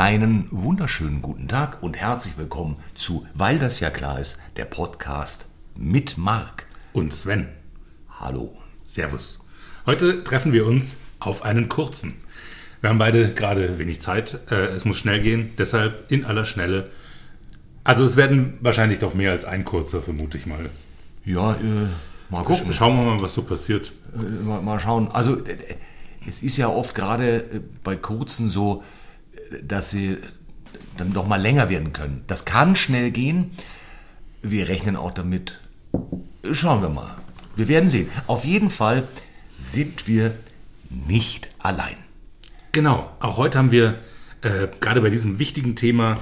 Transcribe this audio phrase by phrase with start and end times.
[0.00, 5.44] Einen wunderschönen guten Tag und herzlich willkommen zu Weil das ja klar ist, der Podcast
[5.76, 6.64] mit Marc.
[6.94, 7.48] Und Sven.
[8.18, 8.56] Hallo.
[8.86, 9.44] Servus.
[9.84, 12.14] Heute treffen wir uns auf einen kurzen.
[12.80, 14.40] Wir haben beide gerade wenig Zeit.
[14.50, 16.88] Äh, es muss schnell gehen, deshalb in aller Schnelle.
[17.84, 20.70] Also es werden wahrscheinlich doch mehr als ein kurzer, vermute ich mal.
[21.26, 21.88] Ja, äh,
[22.30, 22.72] mal gucken.
[22.72, 23.92] Schauen wir mal, was so passiert.
[24.14, 25.08] Äh, mal, mal schauen.
[25.08, 25.56] Also äh,
[26.26, 28.82] es ist ja oft gerade äh, bei kurzen so,
[29.62, 30.18] dass sie
[30.96, 32.24] dann doch mal länger werden können.
[32.26, 33.52] Das kann schnell gehen.
[34.42, 35.58] Wir rechnen auch damit.
[36.52, 37.16] Schauen wir mal.
[37.56, 38.08] Wir werden sehen.
[38.26, 39.06] Auf jeden Fall
[39.56, 40.34] sind wir
[40.88, 41.96] nicht allein.
[42.72, 43.98] Genau, auch heute haben wir
[44.42, 46.14] äh, gerade bei diesem wichtigen Thema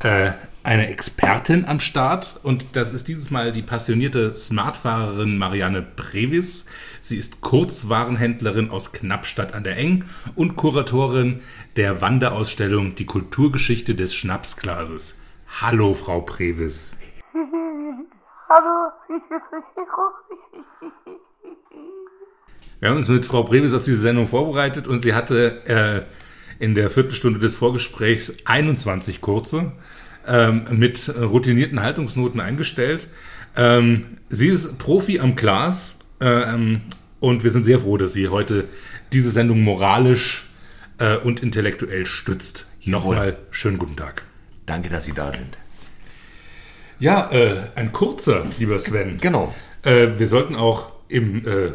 [0.00, 0.32] äh,
[0.64, 6.64] eine Expertin am Start und das ist dieses Mal die passionierte Smartfahrerin Marianne Brevis.
[7.02, 11.42] Sie ist Kurzwarenhändlerin aus Knappstadt an der Eng und Kuratorin
[11.76, 15.20] der Wanderausstellung Die Kulturgeschichte des Schnapsglases.
[15.60, 16.96] Hallo, Frau Brevis.
[18.48, 18.90] Hallo.
[22.80, 26.02] Wir haben uns mit Frau Brevis auf diese Sendung vorbereitet und sie hatte äh,
[26.58, 29.72] in der Viertelstunde des Vorgesprächs 21 kurze
[30.26, 33.08] ähm, mit routinierten Haltungsnoten eingestellt.
[33.56, 36.82] Ähm, sie ist Profi am Glas ähm,
[37.20, 38.68] und wir sind sehr froh, dass sie heute
[39.12, 40.48] diese Sendung moralisch
[40.98, 42.66] äh, und intellektuell stützt.
[42.80, 43.14] Jawohl.
[43.14, 44.22] Nochmal schönen guten Tag.
[44.66, 45.58] Danke, dass Sie da sind.
[46.98, 49.18] Ja, äh, ein kurzer, lieber Sven.
[49.20, 49.54] Genau.
[49.82, 51.72] Äh, wir sollten auch im äh,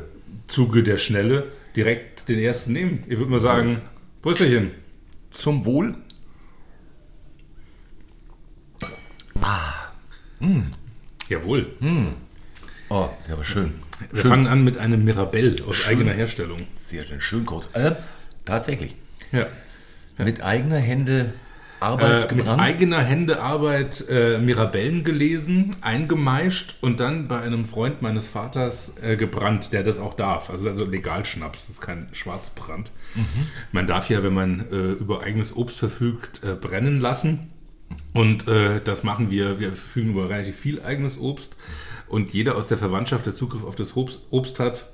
[0.47, 3.03] Zuge der Schnelle direkt den ersten nehmen.
[3.08, 3.86] Ich würde mal sagen, ist.
[4.22, 4.72] Brüsselchen.
[5.31, 5.95] Zum Wohl.
[11.27, 11.67] Jawohl.
[12.89, 13.73] Oh, der war schön.
[14.11, 16.57] Wir fangen an mit einem Mirabell aus eigener Herstellung.
[16.73, 17.21] Sehr schön.
[17.21, 17.69] Schön kurz.
[17.73, 17.95] Äh,
[18.45, 18.95] tatsächlich.
[19.31, 19.45] Ja.
[20.17, 21.33] Mit eigener Hände
[21.81, 22.61] Arbeit Äh, mit gebrannt.
[22.61, 29.15] eigener Hände Arbeit äh, Mirabellen gelesen, eingemeischt und dann bei einem Freund meines Vaters äh,
[29.15, 30.49] gebrannt, der das auch darf.
[30.49, 32.91] Also, also legal Schnaps, das ist kein Schwarzbrand.
[33.71, 37.49] Man darf ja, wenn man äh, über eigenes Obst verfügt, äh, brennen lassen.
[38.14, 39.60] Und äh, das machen wir.
[39.60, 41.55] Wir verfügen über relativ viel eigenes Obst.
[42.08, 44.86] Und jeder aus der Verwandtschaft, der Zugriff auf das Obst, Obst hat,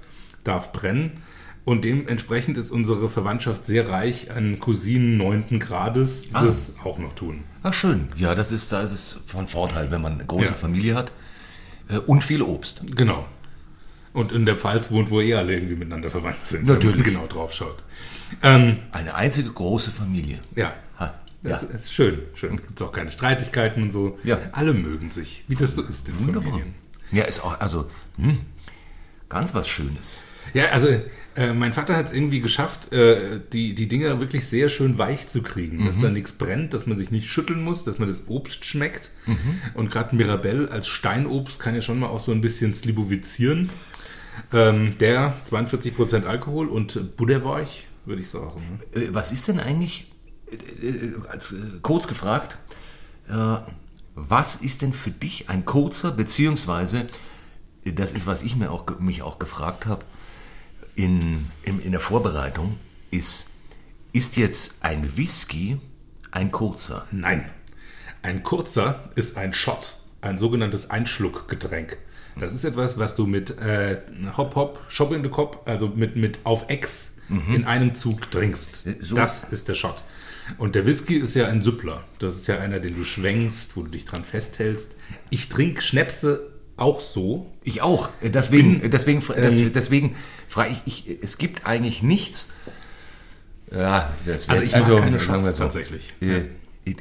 [0.44, 1.22] darf brennen.
[1.64, 6.44] Und dementsprechend ist unsere Verwandtschaft sehr reich an Cousinen neunten Grades, die Ah.
[6.46, 7.44] das auch noch tun.
[7.64, 8.10] Ach schön.
[8.18, 10.56] Ja, das ist, da ist es von Vorteil, wenn man eine große Ja.
[10.56, 11.12] Familie hat
[11.90, 12.84] äh, und viel Obst.
[12.96, 13.26] Genau.
[14.14, 16.68] Und in der Pfalz wohnt, wo eh alle irgendwie miteinander verwandt sind.
[16.68, 17.04] Natürlich.
[17.04, 17.82] Genau drauf schaut.
[18.44, 20.40] Ähm, Eine einzige große Familie.
[20.56, 20.74] ja.
[21.00, 21.14] Ha,
[21.46, 21.70] Das ja.
[21.70, 22.20] ist schön.
[22.34, 22.58] Schön.
[22.58, 24.20] Gibt es auch keine Streitigkeiten und so.
[24.24, 24.40] Ja.
[24.52, 26.44] Alle mögen sich, wie das so ist in Wunderbar.
[26.44, 26.74] Familien.
[27.12, 28.40] Ja, ist auch, also, hm,
[29.30, 30.20] ganz was Schönes.
[30.54, 30.88] Ja, also
[31.36, 35.28] äh, mein Vater hat es irgendwie geschafft, äh, die, die Dinger wirklich sehr schön weich
[35.28, 35.86] zu kriegen.
[35.86, 39.12] Dass da nichts brennt, dass man sich nicht schütteln muss, dass man das Obst schmeckt.
[39.74, 43.70] Und gerade Mirabell als Steinobst kann ja schon mal auch so ein bisschen slibovizieren.
[44.54, 48.80] Ähm, der 42% Alkohol und Butterweich, würde ich sagen.
[48.94, 49.02] Ne?
[49.02, 50.12] Äh, was ist denn eigentlich,
[51.30, 52.58] als, äh, kurz gefragt,
[53.30, 53.58] äh,
[54.14, 57.08] was ist denn für dich ein kurzer, beziehungsweise,
[57.86, 60.06] äh, das ist, was ich mir auch, mich auch gefragt habe,
[60.96, 62.78] in, in, in der Vorbereitung,
[63.12, 63.48] ist,
[64.14, 65.78] ist jetzt ein Whisky
[66.32, 67.06] ein kurzer?
[67.12, 67.50] Nein.
[68.22, 71.98] Ein kurzer ist ein Shot, ein sogenanntes Einschluckgetränk.
[72.38, 74.02] Das ist etwas, was du mit äh,
[74.36, 78.84] Hop Hop, Shop in the Cop, also mit, mit auf Ex in einem Zug trinkst.
[79.00, 80.04] So- das ist der Shot.
[80.58, 82.04] Und der Whisky ist ja ein Süppler.
[82.20, 84.96] Das ist ja einer, den du schwenkst, wo du dich dran festhältst.
[85.30, 87.52] Ich trinke Schnäpse auch so.
[87.64, 88.10] Ich auch.
[88.22, 90.16] Äh, Deswegen, bin, deswegen, des- ähm, deswegen
[90.48, 92.50] frage ich, ich, es gibt eigentlich nichts.
[93.72, 96.14] Ja, das Also ich mag keine sagen wir Shots tatsächlich.
[96.22, 96.44] Äh,
[96.84, 96.98] ich,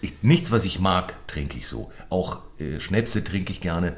[0.00, 1.92] ich, nichts, was ich mag, trinke ich so.
[2.08, 3.96] Auch äh, Schnäpse trinke ich gerne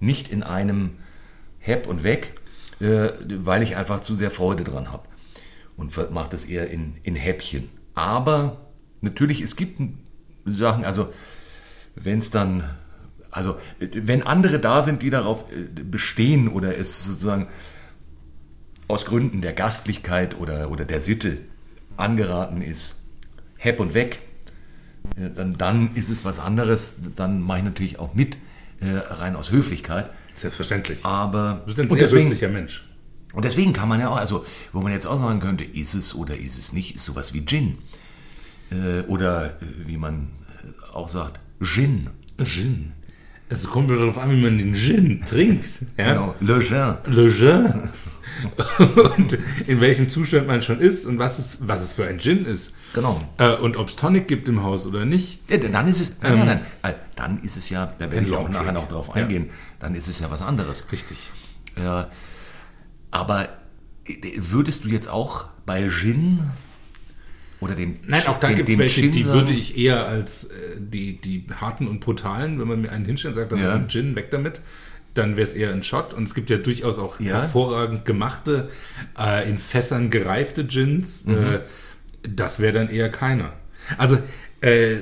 [0.00, 0.92] nicht in einem
[1.58, 2.32] Hep und weg,
[2.80, 3.10] äh,
[3.40, 5.06] weil ich einfach zu sehr Freude dran habe.
[5.76, 7.68] Und mache das eher in, in Häppchen.
[7.94, 8.58] Aber
[9.00, 9.80] natürlich, es gibt
[10.44, 11.12] Sachen, also
[11.94, 12.64] wenn es dann,
[13.30, 17.48] also wenn andere da sind, die darauf äh, bestehen oder es sozusagen
[18.88, 21.38] aus Gründen der Gastlichkeit oder, oder der Sitte
[21.96, 23.00] angeraten ist,
[23.56, 24.20] hepp und weg,
[25.16, 27.00] dann, dann ist es was anderes.
[27.16, 28.36] Dann mache ich natürlich auch mit,
[28.80, 30.10] äh, rein aus Höflichkeit.
[30.34, 31.04] Selbstverständlich.
[31.04, 32.88] Aber du bist ein sehr deswegen, höflicher Mensch.
[33.32, 36.14] Und deswegen kann man ja auch, also wo man jetzt auch sagen könnte, ist es
[36.14, 37.78] oder ist es nicht, ist sowas wie Gin.
[38.70, 39.50] Äh, oder äh,
[39.86, 40.28] wie man
[40.62, 42.10] äh, auch sagt, Gin.
[42.42, 42.92] Gin.
[43.48, 45.66] Es kommt nur darauf an, wie man den Gin trinkt.
[45.98, 46.12] Ja?
[46.14, 46.94] Genau, Le Gin.
[47.14, 47.88] Le Gin.
[49.16, 52.46] und in welchem Zustand man schon ist und was es, was es für ein Gin
[52.46, 52.72] ist.
[52.94, 53.20] Genau.
[53.38, 55.40] Äh, und ob es Tonic gibt im Haus oder nicht.
[55.50, 58.48] Ja, dann ist es, nein, nein, nein, dann ist es ja, da werde ich auch
[58.48, 59.22] nachher noch drauf Ja.
[59.22, 59.50] eingehen,
[59.80, 60.90] dann ist es ja was anderes.
[60.90, 61.30] Richtig.
[61.76, 62.08] Ja,
[63.12, 63.48] aber
[64.06, 66.40] äh, würdest du jetzt auch bei Gin
[67.60, 70.04] oder dem Nein, auch da dem, gibt es welche, Gin die sagen- würde ich eher
[70.06, 73.60] als äh, die, die harten und brutalen, wenn man mir einen hinstellt und sagt, das
[73.60, 73.68] Ja.
[73.68, 74.60] ist ein Gin, weg damit,
[75.14, 76.12] dann wäre es eher ein Shot.
[76.14, 77.42] Und es gibt ja durchaus auch Ja.
[77.42, 78.68] hervorragend gemachte,
[79.16, 81.26] äh, in Fässern gereifte Gins.
[81.26, 81.34] Mhm.
[81.34, 81.60] Äh,
[82.28, 83.52] das wäre dann eher keiner.
[83.98, 84.18] Also
[84.60, 84.96] äh,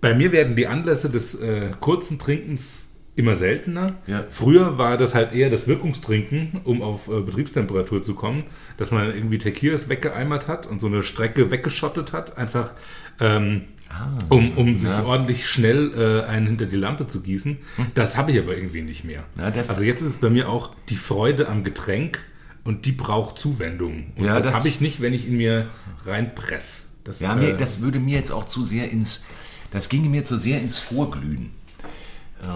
[0.00, 3.94] bei mir werden die Anlässe des äh, kurzen Trinkens immer seltener.
[4.06, 4.24] Ja.
[4.28, 8.44] Früher war das halt eher das Wirkungstrinken, um auf äh, Betriebstemperatur zu kommen,
[8.76, 12.72] dass man irgendwie Tequilas weggeeimert hat und so eine Strecke weggeschottet hat, einfach
[13.20, 13.62] ähm,
[14.28, 15.92] um, um sich ordentlich schnell
[16.24, 17.58] äh, einen hinter die Lampe zu gießen.
[17.94, 19.22] Das habe ich aber irgendwie nicht mehr.
[19.38, 22.18] Ja, das- also jetzt ist es bei mir auch die Freude am Getränk
[22.64, 24.12] und die braucht Zuwendung.
[24.16, 25.68] Und Ja, das, das- habe ich nicht, wenn ich ihn mir
[26.04, 26.86] reinpress.
[27.04, 29.24] Das, Ja, äh, mir, das würde mir jetzt auch zu sehr ins,
[29.70, 31.50] das ginge mir zu sehr ins Vorglühen,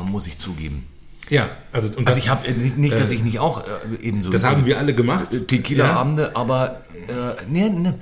[0.04, 0.86] muss ich zugeben.
[1.28, 4.30] ja, also, und Also ich habe nicht, nicht, dass ich nicht auch äh, eben so
[4.30, 5.32] das haben wir alle gemacht.
[5.32, 7.94] Äh, Tequila-Abende, aber äh, nee, nee.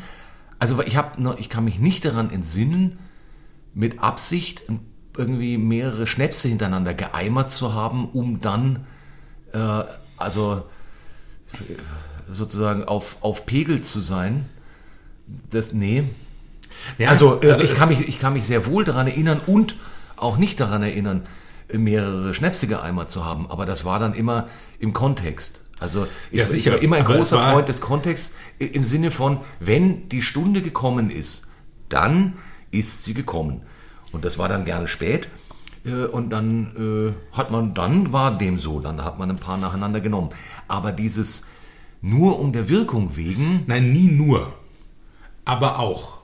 [0.58, 2.98] Also ich habe, ich kann mich nicht daran entsinnen,
[3.74, 4.62] mit Absicht
[5.16, 8.86] irgendwie mehrere Schnäpse hintereinander geeimert zu haben, um dann
[9.52, 9.84] äh,
[10.16, 10.64] also
[11.52, 14.46] äh, sozusagen auf, auf Pegel zu sein.
[15.50, 16.04] Das nee.
[16.98, 19.74] Ja, Also, äh, ich, kann mich, ich kann mich sehr wohl daran erinnern und
[20.16, 24.48] auch nicht daran erinnern, äh, mehrere Schnäpse geeimert zu haben, aber das war dann immer
[24.78, 25.62] im Kontext.
[25.78, 29.38] Also ich, Ja, ich war immer ein Aber großer Freund des Kontexts im Sinne von,
[29.60, 31.46] wenn die Stunde gekommen ist,
[31.88, 32.34] dann
[32.70, 33.62] ist sie gekommen.
[34.12, 35.28] Und das war dann gerne spät.
[35.84, 39.58] äh, Und dann äh, hat man, dann war dem so, dann hat man ein paar
[39.58, 40.30] nacheinander genommen.
[40.68, 41.46] Aber dieses
[42.00, 44.54] nur um der Wirkung wegen, Nein, nie nur.
[45.44, 46.18] Aber auch.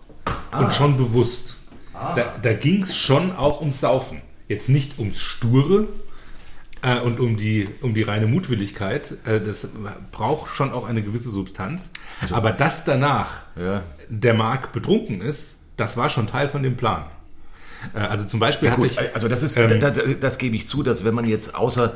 [0.51, 0.61] Ah.
[0.61, 1.57] Und schon bewusst.
[1.93, 4.23] Da, da ging es schon auch ums Saufen.
[4.53, 5.87] Jetzt nicht ums Sture
[6.83, 9.17] äh, und um die, um die reine Mutwilligkeit.
[9.25, 9.67] Äh, das
[10.11, 11.91] braucht schon auch eine gewisse Substanz.
[12.31, 13.83] Aber dass danach Also Ja.
[14.09, 17.05] der Mark betrunken ist, das war schon Teil von dem Plan.
[17.95, 19.15] Äh, also zum Beispiel Ja, hatte gut, ich.
[19.15, 21.95] also das ist, ähm, das, das gebe ich zu, dass wenn man jetzt außer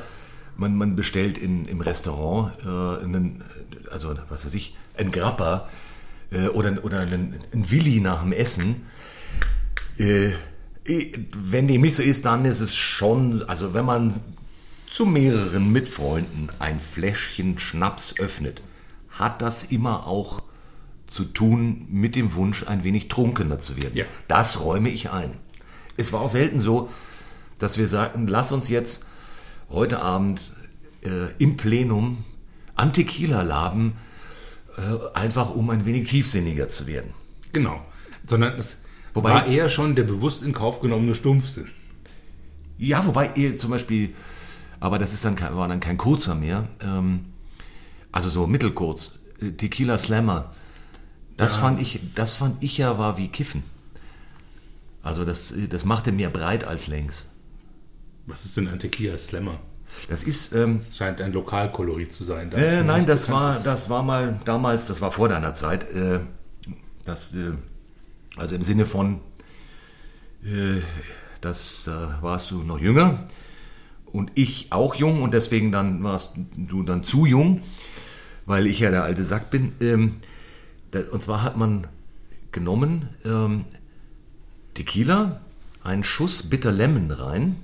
[0.57, 3.45] man, man bestellt in, im Restaurant äh, einen,
[3.91, 5.69] also was weiß ich, ein Grappa
[6.33, 8.87] äh, oder, oder einen, ein Willi nach dem Essen,
[9.99, 10.31] äh,
[10.89, 14.15] wenn dem nicht so ist, dann ist es schon, also wenn man
[14.87, 18.63] zu mehreren Mitfreunden ein Fläschchen Schnaps öffnet,
[19.11, 20.43] hat das immer auch
[21.07, 23.97] zu tun mit dem Wunsch, ein wenig trunkener zu werden.
[23.97, 24.05] Ja.
[24.29, 25.37] Das räume ich ein.
[25.97, 26.91] Es war auch selten so,
[27.59, 29.07] dass wir sagten, lass uns jetzt
[29.71, 30.53] heute Abend
[31.03, 32.25] äh, im Plenum
[32.75, 33.97] an Tequila laben,
[34.77, 37.15] äh, einfach um ein wenig tiefsinniger zu werden.
[37.53, 37.85] Genau.
[38.27, 38.77] Sondern es
[39.17, 41.69] Wobei- war eher schon der bewusst in Kauf genommene Stumpfsinn.
[42.79, 44.15] Ja, wobei ihr zum Beispiel,
[44.81, 47.27] aber das ist dann kein, war dann kein kurzer mehr, ähm,
[48.13, 50.53] also so mittelkurz, äh, Tequila Slammer.
[51.37, 53.63] Das fand ich, das fand ich ja war wie Kiffen.
[55.03, 57.27] Also das, äh, das machte mehr breit als längs.
[58.27, 59.59] Was ist denn ein Tequila Slammer?
[60.11, 62.51] Das ist, ähm, Das scheint ein Lokalkolorit zu sein.
[62.51, 63.63] da äh, nein, das war, ist.
[63.65, 65.91] das war mal damals, das war vor deiner Zeit.
[65.93, 66.21] Äh,
[67.05, 67.53] das, äh,
[68.37, 69.21] also im Sinne von,
[70.45, 70.81] äh,
[71.41, 73.25] das äh, warst du noch jünger
[74.13, 77.63] und ich auch jung und deswegen dann warst du dann zu jung,
[78.47, 79.73] weil ich ja der alte Sack bin.
[79.81, 80.17] Ähm,
[80.91, 81.87] das, und zwar hat man
[82.53, 83.65] genommen ähm,
[84.75, 85.41] Tequila,
[85.83, 87.57] einen Schuss Bitter Lemon rein,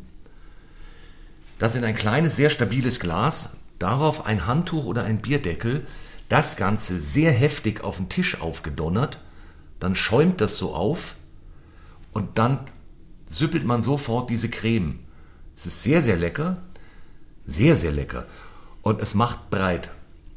[1.59, 5.87] das in ein kleines, sehr stabiles Glas, darauf ein Handtuch oder ein Bierdeckel,
[6.29, 9.19] das Ganze sehr heftig auf den Tisch aufgedonnert,
[9.83, 11.17] dann schäumt das so auf
[12.13, 12.61] und dann
[13.27, 15.01] süppelt man sofort diese Creme.
[15.57, 16.59] Es ist sehr, sehr lecker,
[17.47, 18.27] sehr, sehr lecker
[18.83, 19.91] und es macht breit.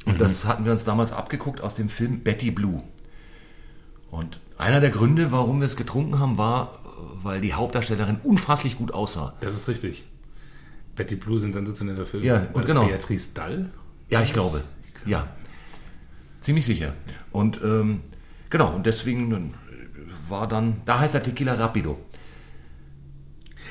[0.04, 2.82] Und das hatten wir uns damals abgeguckt aus dem Film Betty Blue.
[4.10, 6.78] Und einer der Gründe, warum wir es getrunken haben, war,
[7.22, 9.34] weil die Hauptdarstellerin unfasslich gut aussah.
[9.40, 10.04] Das ist richtig.
[10.94, 12.24] Betty Blue sind sensationeller Film.
[12.24, 12.86] Ja, und genau.
[12.86, 13.70] Beatrice Dall?
[14.08, 14.62] Ja, ich glaube.
[15.04, 15.28] Ja.
[16.40, 16.94] Ziemlich sicher.
[17.32, 18.00] Und ähm,
[18.50, 21.98] genau, und deswegen äh, war dann, da heißt er Tequila Rapido.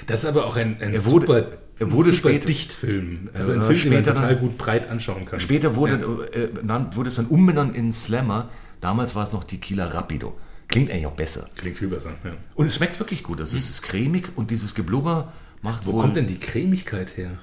[0.08, 1.48] Das ist aber auch ein, ein Er wurde- super,
[1.80, 3.30] er wurde super später- Dichtfilm.
[3.34, 5.40] Also ein Film, den man später total dann- gut breit anschauen kann.
[5.40, 6.40] Später wurde, Ja.
[6.44, 8.50] äh, benannt, wurde es dann umbenannt in Slammer.
[8.82, 10.38] Damals war es noch Tequila Rapido.
[10.68, 11.50] Klingt eigentlich auch besser.
[11.56, 12.12] Klingt viel besser.
[12.24, 12.32] Ja.
[12.56, 13.40] Und es schmeckt wirklich gut.
[13.40, 16.02] Es ist cremig und dieses Geblubber macht Wo wohl...
[16.02, 17.38] kommt denn die Cremigkeit her?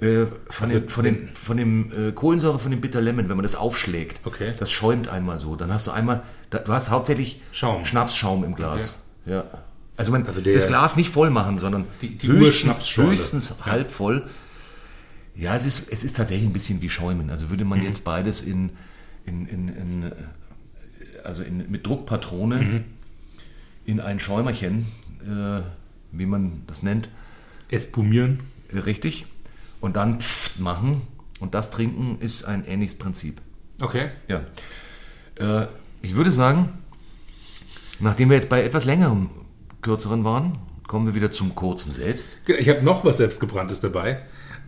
[0.00, 3.36] Äh, von, Also dem, von, dem, von dem äh, Kohlensäure von dem Bitter Lemon, wenn
[3.36, 4.52] man das aufschlägt, Okay.
[4.58, 5.56] das schäumt einmal so.
[5.56, 7.84] Dann hast du einmal, da, du hast hauptsächlich Schaum.
[7.84, 9.04] Schnapsschaum im Glas.
[9.26, 9.44] Ja.
[9.96, 13.90] Also, man, Also der- das Glas nicht voll machen, sondern Die- die höchstens, höchstens halb
[13.90, 14.28] voll.
[15.34, 17.30] Ja, es ist, es ist tatsächlich ein bisschen wie Schäumen.
[17.30, 17.70] Also würde Mhm.
[17.70, 18.70] man jetzt beides in,
[19.26, 20.12] in, in, in
[21.24, 22.84] also in, mit Druckpatrone Mhm.
[23.84, 24.86] in ein Schäumerchen,
[25.24, 25.60] äh,
[26.12, 27.08] wie man das nennt,
[27.68, 28.40] Espumieren.
[28.72, 29.26] äh, richtig,
[29.80, 31.02] und dann pfft machen
[31.40, 33.40] und das trinken ist ein ähnliches Prinzip.
[33.80, 34.10] Okay.
[34.28, 34.42] Ja.
[35.38, 35.66] Äh,
[36.02, 36.78] ich würde sagen,
[38.00, 39.30] nachdem wir jetzt bei etwas längerem,
[39.82, 42.36] kürzeren waren, kommen wir wieder zum kurzen selbst.
[42.46, 44.22] Ich habe noch was selbstgebranntes dabei.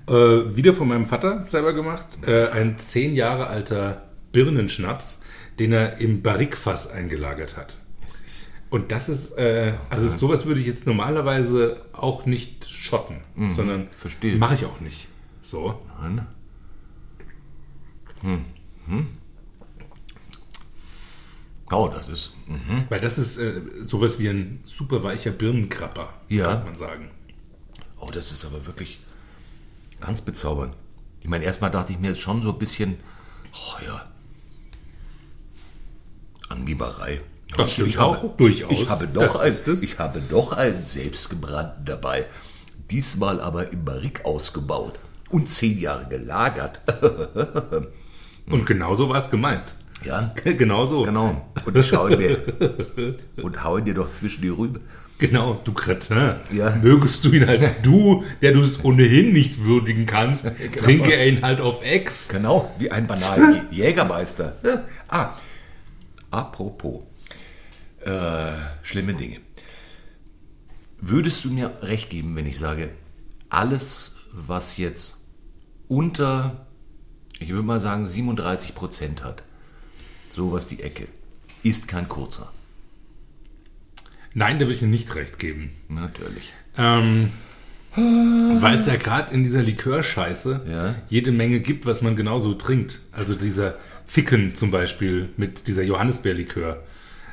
[0.08, 2.06] Äh, wieder von meinem Vater selber gemacht.
[2.26, 5.20] Äh, ein zehn Jahre alter Birnenschnaps,
[5.58, 7.76] den er im Barrikfass eingelagert hat.
[8.70, 13.16] Und das ist, äh, also sowas würde ich jetzt normalerweise auch nicht schotten,
[13.56, 14.36] sondern verstehe.
[14.36, 15.08] mache ich auch nicht.
[15.42, 15.80] So.
[16.00, 16.26] Nein.
[18.22, 18.44] Hm.
[18.86, 19.08] Hm.
[21.72, 22.34] Oh, das ist.
[22.48, 22.84] Mhm.
[22.88, 26.44] Weil das ist äh, sowas wie ein super weicher Birnenkrapper, Ja.
[26.44, 27.10] kann man sagen.
[27.98, 28.98] Oh, das ist aber wirklich
[30.00, 30.74] ganz bezaubernd.
[31.20, 32.96] Ich meine, erstmal dachte ich mir jetzt schon so ein bisschen,
[33.52, 34.06] oh ja,
[36.48, 37.20] Angeberei.
[37.56, 38.72] Das stimmt ich habe, auch, durchaus.
[38.72, 39.82] Ich habe, Das doch ein, ist es.
[39.82, 42.26] ich habe doch einen selbstgebrannten dabei.
[42.90, 44.98] Diesmal aber im Barrik ausgebaut
[45.30, 46.80] und zehn Jahre gelagert.
[48.46, 49.76] Und genauso war es gemeint.
[50.04, 51.02] ja, Genauso.
[51.02, 51.46] genau.
[51.64, 52.42] Und schau dir
[53.42, 54.80] und hau ihn dir doch zwischen die Rübe.
[55.18, 56.34] Genau, du Kretin.
[56.50, 56.74] Ja.
[56.82, 60.82] Mögest du ihn halt, du, der du es ohnehin nicht würdigen kannst, Genau.
[60.84, 62.28] trinke er ihn halt auf Ex.
[62.28, 64.56] Genau, wie ein banaler Jägermeister.
[65.08, 65.34] Ah,
[66.32, 67.02] apropos,
[68.04, 68.52] äh,
[68.82, 69.40] schlimme Dinge.
[71.00, 72.90] Würdest du mir recht geben, wenn ich sage,
[73.48, 75.24] alles, was jetzt
[75.88, 76.66] unter,
[77.38, 79.42] ich würde mal sagen, 37 Prozent hat,
[80.30, 81.08] sowas die Ecke,
[81.62, 82.52] ist kein kurzer.
[84.34, 85.70] Nein, da will ich dir nicht recht geben.
[85.88, 86.52] Natürlich.
[86.76, 87.30] Ähm,
[87.96, 90.94] weil es ja gerade in dieser Likörscheiße Ja.
[91.08, 93.00] jede Menge gibt, was man genauso trinkt.
[93.10, 93.74] Also dieser
[94.06, 96.84] Ficken zum Beispiel mit dieser Johannisbeerlikör.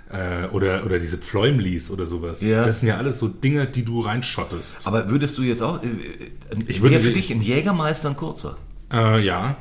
[0.09, 2.41] Äh, oder, oder diese Pfläumlis oder sowas.
[2.41, 2.63] Ja.
[2.65, 4.77] Das sind ja alles so Dinge, die du reinschottest.
[4.85, 5.87] Aber würdest du jetzt auch, äh,
[6.61, 8.57] Ich ich würde für dich ein Jägermeister ein kurzer?
[8.91, 9.57] Äh, ja,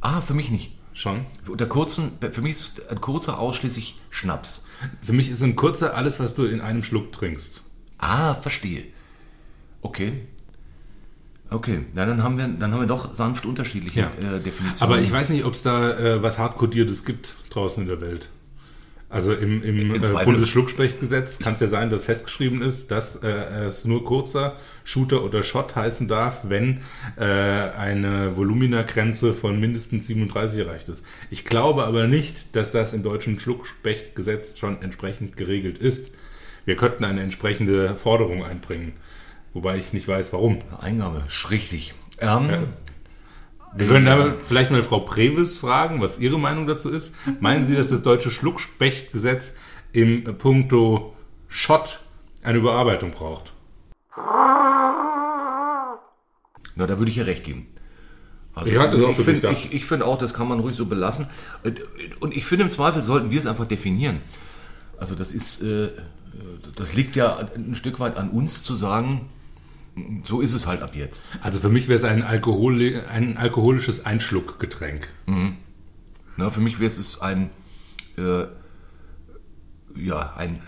[0.00, 0.72] Ah, für mich nicht.
[0.92, 1.24] schon.
[1.48, 4.66] Unter kurzen, für mich ist ein kurzer ausschließlich Schnaps.
[5.02, 7.62] Für mich ist ein kurzer alles, was du in einem Schluck trinkst.
[7.98, 8.84] Ah, verstehe.
[9.82, 10.12] Okay.
[11.48, 14.10] Okay, ja, dann haben wir, dann haben wir doch sanft unterschiedliche Ja.
[14.36, 14.92] äh, Definitionen.
[14.92, 18.28] Aber ich weiß nicht, ob es da äh, was Hardcodiertes gibt draußen in der Welt.
[19.10, 23.28] Also im, im äh, Bundesschlucksprechgesetz kann es ja sein, dass festgeschrieben ist, dass äh,
[23.66, 26.82] es nur kurzer Shooter oder Shot heißen darf, wenn
[27.16, 31.04] äh, eine Volumina-Grenze von mindestens 37 erreicht ist.
[31.28, 36.12] Ich glaube aber nicht, dass das im deutschen Schluckspechtgesetz schon entsprechend geregelt ist.
[36.64, 38.92] Wir könnten eine entsprechende Forderung einbringen,
[39.54, 40.58] wobei ich nicht weiß, warum.
[40.80, 41.94] Eingabe, richtig.
[42.20, 42.68] Ähm,
[43.72, 47.14] Wir können aber vielleicht mal Frau Previs fragen, was ihre Meinung dazu ist.
[47.40, 49.54] Meinen Sie, dass das deutsche Schluckspechtgesetz
[49.92, 51.14] im Punkto
[51.48, 52.00] Schott
[52.42, 53.52] eine Überarbeitung braucht?
[56.76, 57.66] Na, da würde ich ihr recht geben.
[58.54, 60.86] Also, Ich halte auch ich finde ich, ich finde auch, das kann man ruhig so
[60.86, 61.28] belassen.
[62.18, 64.20] Und ich finde, im Zweifel sollten wir es einfach definieren.
[64.98, 65.90] Also das ist, äh,
[66.76, 69.30] das liegt ja ein Stück weit an uns zu sagen,
[70.24, 71.22] so ist es halt ab jetzt.
[71.40, 75.08] Also für mich wäre es ein, Alkohol, ein alkoholisches Einschluckgetränk.
[76.36, 77.50] Na, für mich wäre es ein,
[78.16, 78.44] äh,
[79.96, 80.60] ja, ein,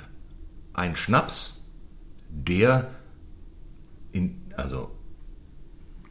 [0.74, 1.62] ein Schnaps,
[2.30, 2.90] der
[4.12, 4.90] in, also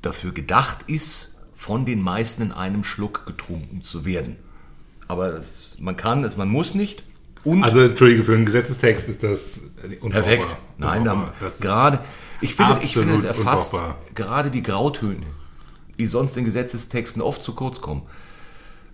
[0.01, 4.38] dafür gedacht ist, von den meisten in einem Schluck getrunken zu werden.
[5.08, 7.04] Aber es, man kann es, man muss nicht.
[7.44, 9.60] Und Also Entschuldige, für einen Gesetzestext ist das
[10.00, 10.10] unbrauchbar.
[10.10, 10.56] perfekt.
[10.78, 11.34] Nein, Unbrauchbar.
[11.60, 12.00] Gerade,
[12.41, 13.98] ich finde, ich finde, es absolut erfasst unbrauchbar.
[14.15, 15.25] gerade die Grautöne,
[16.00, 18.03] die sonst in Gesetzestexten oft zu kurz kommen.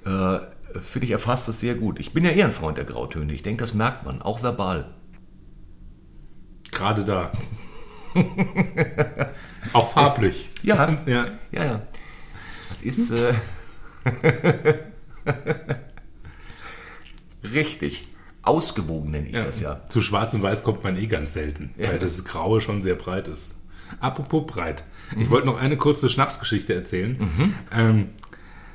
[0.05, 0.39] Äh,
[0.81, 1.99] finde ich, erfasst das sehr gut.
[1.99, 3.33] Ich bin ja eher ein Freund der Grautöne.
[3.33, 4.93] Ich denke, das merkt man, auch verbal.
[6.71, 7.31] Gerade da.
[9.73, 10.49] Auch farblich.
[10.63, 10.97] Ja.
[11.05, 11.25] ja.
[11.51, 11.81] Ja, ja.
[12.69, 13.33] Das ist äh,
[17.43, 18.07] richtig.
[18.47, 19.81] Ausgewogen nenne ich das ja.
[19.89, 21.89] Zu Schwarz und Weiß kommt man eh ganz selten, Ja.
[21.89, 23.55] weil das Graue schon sehr breit ist.
[23.99, 24.83] Apropos breit.
[25.15, 25.21] Mhm.
[25.21, 27.53] Ich wollte noch eine kurze Schnapsgeschichte erzählen.
[27.71, 28.09] Ähm,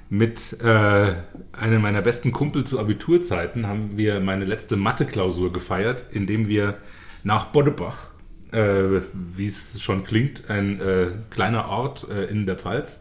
[0.08, 1.14] mit äh,
[1.52, 6.76] einem meiner besten Kumpel zu Abiturzeiten haben wir meine letzte Mathe-Klausur gefeiert, indem wir
[7.24, 8.12] nach Boddebach
[8.52, 13.00] äh, wie es schon klingt, ein äh, kleiner Ort äh, in der Pfalz.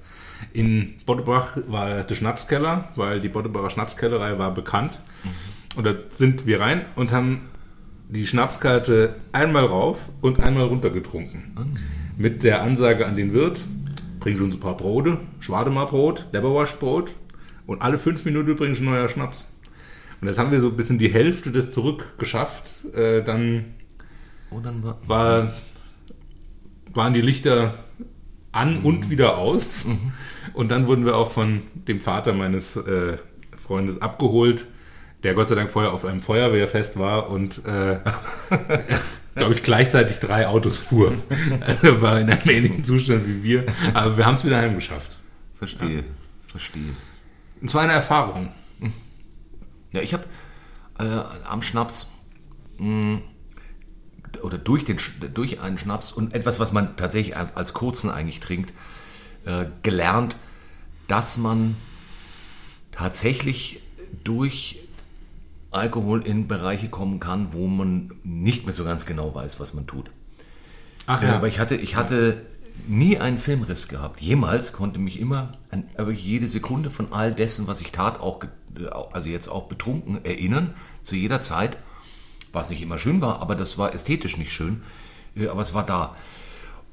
[0.53, 4.99] In Bottebach war der Schnapskeller, weil die Bottebacher Schnapskellerei war bekannt.
[5.75, 7.49] Und da sind wir rein und haben
[8.09, 11.53] die Schnapskarte einmal rauf und einmal runter getrunken.
[12.17, 13.61] Mit der Ansage an den Wirt,
[14.19, 17.13] bring uns ein paar Brote, Schwademarbrot, Leberwaschbrot
[17.67, 19.55] und alle fünf Minuten übrigens ein neuer Schnaps.
[20.19, 22.93] Und das haben wir so ein bisschen die Hälfte des zurückgeschafft.
[22.93, 23.73] Äh, dann
[24.51, 25.53] Und dann war, war,
[26.93, 27.73] waren die Lichter
[28.51, 29.87] an und wieder aus.
[30.53, 33.17] Und dann wurden wir auch von dem Vater meines äh,
[33.57, 34.67] Freundes abgeholt,
[35.23, 37.99] der Gott sei Dank vorher auf einem Feuerwehrfest war und, äh,
[39.35, 41.13] glaube ich, gleichzeitig drei Autos fuhr.
[41.61, 43.65] Also war in einem ähnlichen Zustand wie wir.
[43.93, 45.17] Aber wir haben es wieder heimgeschafft.
[45.55, 46.03] verstehe,
[46.47, 46.95] verstehe.
[47.61, 48.51] Und zwar eine Erfahrung.
[49.93, 50.23] Ja, ich habe
[50.99, 52.09] äh, am Schnaps
[52.77, 53.21] mh,
[54.41, 54.97] oder durch, den,
[55.33, 58.73] durch einen Schnaps und etwas, was man tatsächlich als, als kurzen eigentlich trinkt,
[59.45, 60.35] äh, gelernt,
[61.07, 61.75] dass man
[62.91, 63.81] tatsächlich
[64.23, 64.79] durch
[65.71, 69.87] Alkohol in Bereiche kommen kann, wo man nicht mehr so ganz genau weiß, was man
[69.87, 70.11] tut.
[71.07, 72.45] Ach Ja, aber ich hatte, ich hatte
[72.87, 74.21] nie einen Filmriss gehabt.
[74.21, 78.43] Jemals konnte mich immer an aber jede Sekunde von all dessen, was ich tat, auch,
[78.43, 80.73] äh, also jetzt auch betrunken erinnern,
[81.03, 81.77] zu jeder Zeit.
[82.53, 84.81] Was nicht immer schön war, aber das war ästhetisch nicht schön.
[85.35, 86.15] Äh, Aber es war da.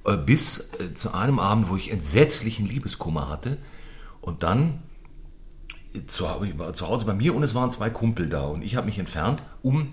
[0.05, 3.59] Äh, Bis äh, zu einem Abend, wo ich entsetzlichen Liebeskummer hatte.
[4.21, 4.88] Und dann äh,
[6.07, 8.43] zu, ich war zu Hause bei mir und es waren zwei Kumpel da.
[8.43, 9.89] Und ich habe mich entfernt, um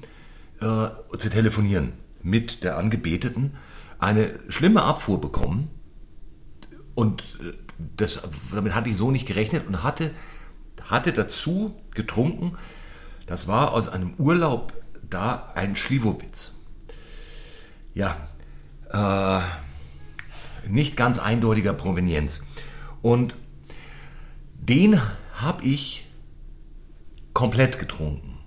[0.59, 3.55] äh, zu telefonieren mit der Angebeteten.
[3.99, 5.69] Eine schlimme Abfuhr bekommen.
[6.95, 7.53] Und äh,
[7.97, 8.21] das,
[8.51, 10.11] damit hatte ich so nicht gerechnet und hatte,
[10.83, 12.57] hatte dazu getrunken.
[13.25, 14.73] Das war aus einem Urlaub
[15.09, 16.53] da ein Schliwowitz.
[17.93, 18.17] Ja,
[18.91, 19.41] äh,
[20.69, 22.41] nicht ganz eindeutiger Provenienz.
[23.01, 23.35] Und
[24.55, 24.99] den
[25.35, 26.05] habe ich
[27.33, 28.37] komplett getrunken.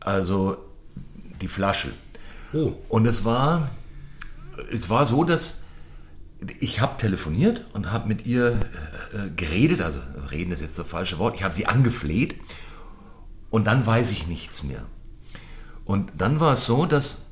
[0.00, 0.56] Also
[1.40, 1.92] die Flasche.
[2.52, 2.72] Oh.
[2.88, 3.70] Und es war,
[4.70, 5.62] es war so, dass
[6.60, 8.60] ich habe telefoniert und habe mit ihr
[9.12, 12.36] äh, geredet, also reden ist jetzt das falsche Wort, ich habe sie angefleht
[13.50, 14.84] und dann weiß ich nichts mehr.
[15.84, 17.22] Und dann war es so, dass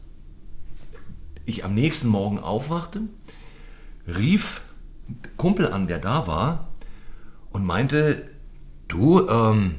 [1.44, 3.02] ich am nächsten Morgen aufwachte,
[4.06, 4.62] rief
[5.36, 6.68] Kumpel an, der da war,
[7.56, 8.28] und meinte,
[8.86, 9.76] du, ähm,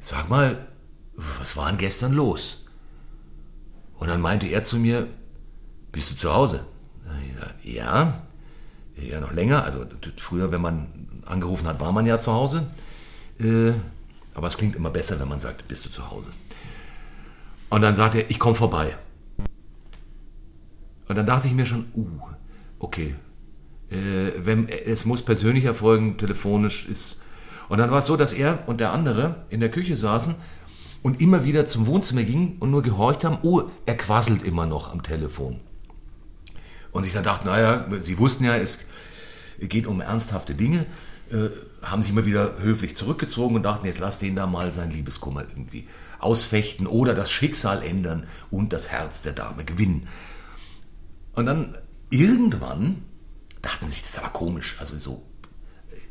[0.00, 0.66] sag mal,
[1.14, 2.64] was war denn gestern los?
[4.00, 5.06] Und dann meinte er zu mir,
[5.92, 6.66] bist du zu Hause?
[7.62, 8.20] Ja,
[8.96, 9.62] ja noch länger.
[9.62, 12.66] Also früher, wenn man angerufen hat, war man ja zu Hause.
[13.38, 13.74] Äh,
[14.34, 16.30] aber es klingt immer besser, wenn man sagt, bist du zu Hause?
[17.70, 18.96] Und dann sagt er, ich komme vorbei.
[21.06, 22.08] Und dann dachte ich mir schon, uh,
[22.80, 23.14] okay,
[24.44, 27.20] wenn, es muss persönlich erfolgen, telefonisch ist.
[27.68, 30.34] Und dann war es so, dass er und der andere in der Küche saßen
[31.02, 34.92] und immer wieder zum Wohnzimmer gingen und nur gehorcht haben, oh, er quasselt immer noch
[34.92, 35.60] am Telefon.
[36.92, 38.80] Und sich dann dachten, naja, sie wussten ja, es
[39.58, 40.86] geht um ernsthafte Dinge,
[41.30, 41.48] äh,
[41.82, 45.42] haben sich immer wieder höflich zurückgezogen und dachten, jetzt lass den da mal sein Liebeskummer
[45.48, 45.88] irgendwie
[46.20, 50.08] ausfechten oder das Schicksal ändern und das Herz der Dame gewinnen.
[51.34, 51.76] Und dann
[52.10, 53.02] irgendwann
[53.62, 54.76] dachten sich, das ist aber komisch.
[54.78, 55.22] Also so,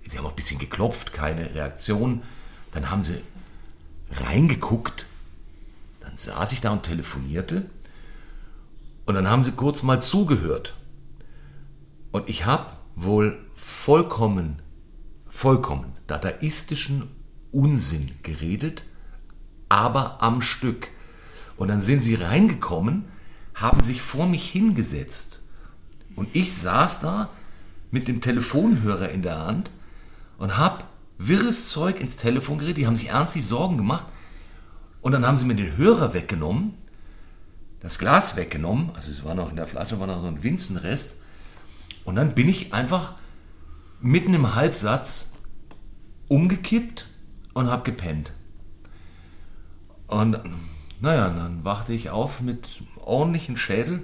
[0.08, 2.24] sie haben auch ein bisschen geklopft, keine Reaktion.
[2.72, 3.22] Dann haben sie
[4.12, 5.06] reingeguckt.
[6.00, 7.70] Dann saß ich da und telefonierte.
[9.06, 10.76] Und dann haben sie kurz mal zugehört.
[12.12, 14.62] Und ich habe wohl vollkommen,
[15.28, 17.10] vollkommen dadaistischen
[17.52, 18.84] Unsinn geredet,
[19.70, 20.90] aber am Stück.
[21.58, 23.06] Und dann sind sie reingekommen,
[23.54, 25.42] haben sich vor mich hingesetzt.
[26.16, 27.30] Und ich saß da
[27.91, 29.71] mit dem Telefonhörer in der Hand
[30.38, 30.84] und habe
[31.17, 32.77] wirres Zeug ins Telefon geredet.
[32.77, 34.08] Die haben sich ernstlich Sorgen gemacht.
[35.01, 36.73] Und dann haben sie mir den Hörer weggenommen,
[37.80, 38.91] das Glas weggenommen.
[38.93, 41.17] Also es war noch in der Flasche, war noch so ein Winzenrest.
[42.06, 43.13] Und dann bin ich einfach
[43.99, 45.34] mitten im Halbsatz
[46.27, 47.08] umgekippt
[47.54, 48.32] und habe gepennt.
[50.08, 50.39] Und
[50.99, 54.04] naja, dann wachte ich auf mit ordentlichen Schädel.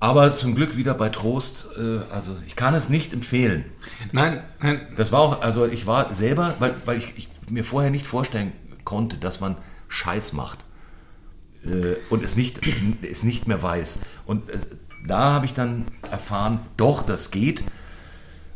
[0.00, 1.68] Aber zum Glück wieder bei Trost.
[1.78, 3.64] Äh, also ich kann es nicht empfehlen.
[4.12, 7.90] Nein, nein, Das war auch, also ich war selber, weil, weil ich, ich mir vorher
[7.90, 8.52] nicht vorstellen
[8.84, 9.56] konnte, dass man
[9.88, 10.58] Scheiß macht
[11.64, 12.60] äh, und es nicht,
[13.02, 14.00] es nicht mehr weiß.
[14.26, 17.62] Und es, da habe ich dann erfahren, doch, das geht.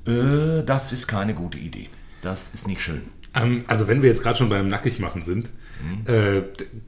[0.06, 1.88] Äh, das ist keine gute Idee.
[2.22, 3.02] Das ist nicht schön.
[3.34, 5.50] Ähm, also wenn wir jetzt gerade schon beim Nackigmachen sind,
[6.06, 6.42] äh,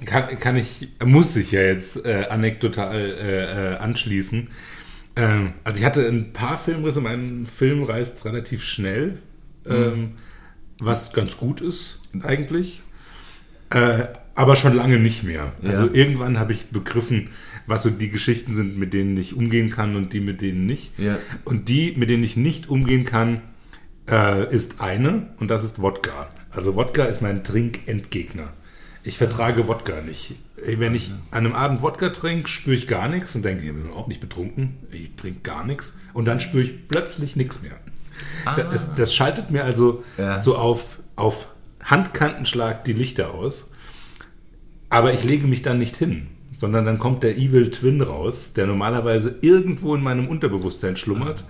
[0.05, 4.49] kann, kann ich, muss ich ja jetzt äh, anekdotal äh, äh, anschließen.
[5.17, 9.19] Ähm, also ich hatte ein paar Filmrisse, mein Film reist relativ schnell,
[9.67, 10.13] ähm,
[10.79, 12.83] was ganz gut ist eigentlich.
[13.71, 15.53] Äh, aber schon lange nicht mehr.
[15.63, 15.93] Also Ja.
[15.93, 17.29] irgendwann habe ich begriffen,
[17.67, 20.99] was so die Geschichten sind, mit denen ich umgehen kann und die mit denen nicht.
[20.99, 21.19] Ja.
[21.45, 23.43] Und die, mit denen ich nicht umgehen kann,
[24.51, 26.29] ist eine und das ist Wodka.
[26.51, 28.53] Also Wodka ist mein Trinkendgegner.
[29.03, 30.35] Ich vertrage Wodka nicht.
[30.57, 33.91] Wenn ich an einem Abend Wodka trinke, spüre ich gar nichts und denke, ich bin
[33.93, 34.77] auch nicht betrunken.
[34.93, 35.95] Ich trinke gar nichts.
[36.13, 37.73] Und dann spüre ich plötzlich nichts mehr.
[38.71, 40.39] Das, das schaltet mir also Ja.
[40.39, 41.49] so auf, auf
[41.83, 43.69] Handkantenschlag die Lichter aus.
[44.91, 48.67] Aber ich lege mich dann nicht hin, sondern dann kommt der Evil Twin raus, der
[48.67, 51.45] normalerweise irgendwo in meinem Unterbewusstsein schlummert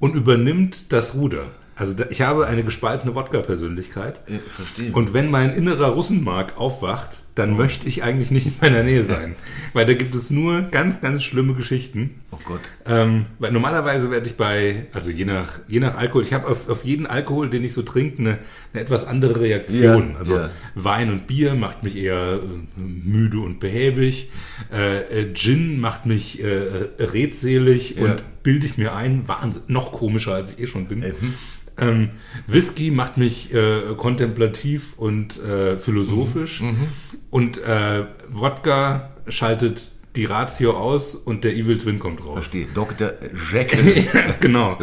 [0.00, 1.52] und übernimmt das Ruder.
[1.78, 4.20] Also ich habe eine gespaltene Wodka-Persönlichkeit.
[4.26, 4.92] Ja, verstehe.
[4.92, 9.36] Und wenn mein innerer Russenmark aufwacht, dann möchte ich eigentlich nicht in meiner Nähe sein.
[9.74, 12.20] Weil da gibt es nur ganz, ganz schlimme Geschichten.
[12.32, 12.60] Oh Gott.
[12.84, 16.68] Ähm, weil normalerweise werde ich bei, also je nach, je nach Alkohol, ich habe auf,
[16.68, 18.38] auf jeden Alkohol, den ich so trinke, eine,
[18.72, 20.10] eine etwas andere Reaktion.
[20.10, 20.50] Ja, also ja.
[20.74, 24.30] Wein und Bier macht mich eher äh, müde und behäbig.
[24.72, 29.92] Äh, äh, Gin macht mich äh, äh, redselig und bilde ich mir ein, Wahnsinn, noch
[29.92, 31.00] komischer als ich eh schon bin.
[31.00, 31.34] Mhm.
[31.78, 32.10] Ähm,
[32.46, 36.60] Whisky macht mich äh, kontemplativ und äh, philosophisch.
[36.60, 36.88] Mhm.
[37.30, 42.34] Und äh, Wodka schaltet die Ratio aus und der Evil Twin kommt raus.
[42.34, 42.66] Verstehe.
[42.74, 43.12] Dr.
[43.52, 44.04] Jekyll.
[44.12, 44.78] ja, genau.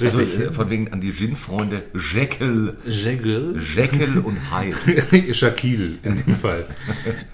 [0.00, 0.40] Also, Richtig.
[0.40, 1.82] äh, von wegen an die Gin-Freunde.
[1.94, 2.76] Jekyll.
[2.86, 3.60] Jekyll.
[3.60, 5.34] Jekyll und Hyde.
[5.34, 6.66] Shaquille in dem Fall.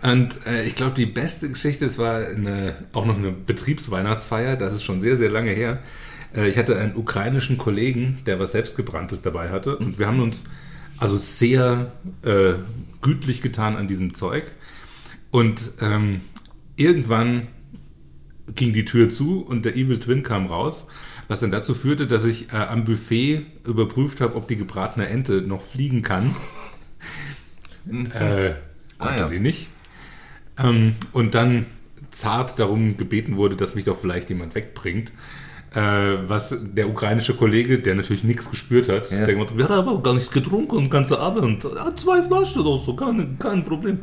[0.02, 4.74] Und äh, ich glaube, die beste Geschichte, es war eine, auch noch eine Betriebsweihnachtsfeier, das
[4.74, 5.82] ist schon sehr, sehr lange her.
[6.34, 10.44] Äh, ich hatte einen ukrainischen Kollegen, der was selbstgebranntes dabei hatte und wir haben uns
[10.98, 12.54] also sehr äh,
[13.02, 14.52] gütlich getan an diesem Zeug.
[15.30, 16.22] Und ähm,
[16.76, 17.48] irgendwann
[18.54, 20.88] ging die Tür zu und der Evil Twin kam raus,
[21.28, 25.42] was dann dazu führte, dass ich äh, am Buffet überprüft habe, ob die gebratene Ente
[25.42, 26.34] noch fliegen kann.
[27.88, 28.56] äh, konnte
[28.98, 29.24] Ah, ja.
[29.26, 29.68] sie nicht.
[30.58, 31.66] Ähm, und dann
[32.10, 35.12] zart darum gebeten wurde, dass mich doch vielleicht jemand wegbringt.
[35.74, 35.80] Äh,
[36.28, 39.26] was der ukrainische Kollege, der natürlich nichts gespürt hat, Ja.
[39.26, 41.64] der gemacht hat, wir haben aber gar nicht getrunken den ganzen Abend.
[41.64, 43.98] Ja, zwei Flaschen oder so, kein, kein Problem.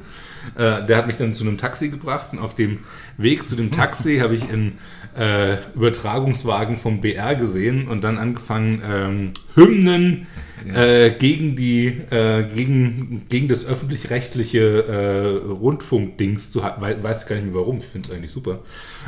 [0.56, 2.80] Äh, der hat mich dann zu einem Taxi gebracht und auf dem
[3.18, 4.78] Weg zu dem Taxi habe ich einen
[5.18, 10.28] äh, Übertragungswagen vom BR gesehen und dann angefangen, ähm, Hymnen
[10.74, 17.36] äh, gegen die äh, gegen, gegen das öffentlich-rechtliche äh, Rundfunkdings zu ha- wei- weiß gar
[17.36, 18.60] nicht mehr warum, ich finde es eigentlich super.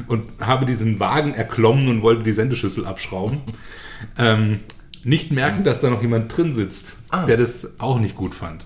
[0.08, 3.42] Und habe diesen Wagen erklommen und wollte die Sendeschüssel abschrauben.
[4.18, 4.60] ähm,
[5.04, 7.26] nicht merken, dass da noch jemand drin sitzt, Ah.
[7.26, 8.66] der das auch nicht gut fand.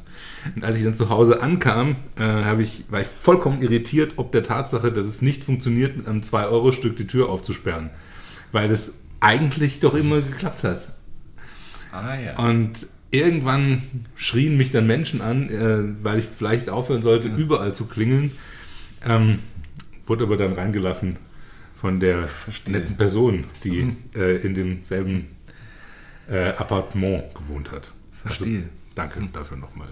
[0.56, 4.44] Und als ich dann zu Hause ankam, äh, ich, war ich vollkommen irritiert, ob der
[4.44, 7.90] Tatsache, dass es nicht funktioniert, mit einem 2-Euro-Stück die Tür aufzusperren.
[8.52, 10.94] Weil das eigentlich doch immer geklappt hat.
[11.92, 12.38] Ah ja.
[12.38, 13.84] Und irgendwann
[14.16, 18.32] schrien mich dann Menschen an, äh, weil ich vielleicht aufhören sollte, überall zu klingeln.
[19.06, 19.40] Ähm,
[20.06, 21.18] wurde aber dann reingelassen
[21.76, 22.74] von der Verstehe.
[22.74, 25.28] netten Person, die äh, in demselben
[26.30, 27.94] äh, Appartement gewohnt hat.
[28.12, 28.58] Verstehe.
[28.58, 29.88] Also, danke dafür nochmal.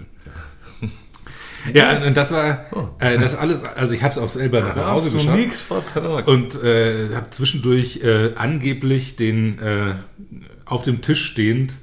[1.74, 1.94] Ja.
[1.98, 2.66] ja, und das war
[3.00, 6.30] äh, das alles, also ich habe es auch selber nach Hause geschafft nichts vertragen.
[6.30, 9.96] und äh, habe zwischendurch äh, angeblich den äh,
[10.66, 11.76] auf dem Tisch stehend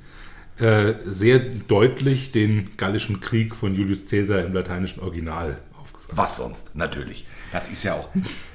[0.59, 6.17] äh, sehr deutlich den Gallischen Krieg von Julius Caesar im lateinischen Original aufgesagt.
[6.17, 6.77] Was sonst?
[6.77, 7.27] Natürlich.
[7.53, 8.09] Das ist ja auch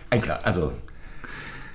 [0.10, 0.40] ein klar.
[0.44, 0.74] Also,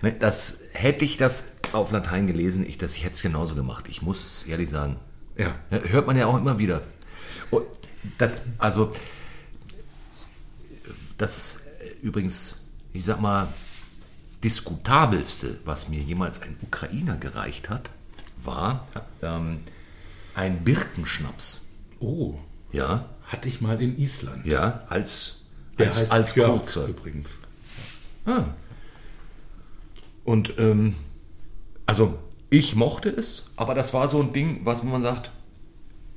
[0.01, 3.87] ne, das hätte ich das auf Latein gelesen, ich, ich hätte es genauso gemacht.
[3.89, 4.97] Ich muss ehrlich sagen.
[5.37, 5.57] Ja.
[5.71, 6.83] Hört man ja auch immer wieder.
[8.19, 8.93] Das, also,
[11.19, 12.61] das äh, übrigens,
[12.93, 13.49] ich sag mal,
[14.43, 17.91] diskutabelste, was mir jemals ein Ukrainer gereicht hat,
[18.43, 18.87] war
[19.23, 19.61] ähm,
[20.35, 21.63] ein Birkenschnaps.
[21.99, 22.35] Oh,
[22.73, 24.45] Ja, hatte ich mal in Island.
[24.47, 25.37] ja, als,
[25.79, 26.89] Der als, heißt als kurzer.
[26.89, 27.31] übrigens.
[28.27, 28.45] Ah.
[30.25, 30.95] Und ähm,
[31.87, 32.19] also
[32.57, 35.33] ich mochte es, aber das war so ein Ding, was man sagt,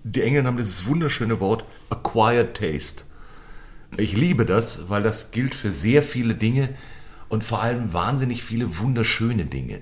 [0.03, 3.05] die Engländer haben dieses wunderschöne Wort acquired taste.
[3.97, 6.69] Ich liebe das, weil das gilt für sehr viele Dinge
[7.27, 9.81] und vor allem wahnsinnig viele wunderschöne Dinge.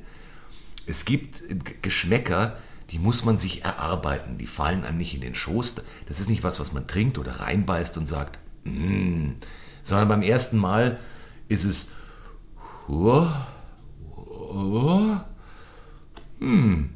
[0.88, 1.44] Es gibt
[1.82, 2.56] Geschmäcker,
[2.92, 5.76] die muss man sich erarbeiten, die fallen einem nicht in den Schoß.
[6.08, 9.32] Das ist nicht was, was man trinkt oder reinbeißt und sagt, mm,
[9.84, 11.00] sondern beim ersten Mal
[11.50, 11.90] ist es,
[12.88, 13.28] oh,
[14.16, 15.18] oh,
[16.40, 16.90] hm.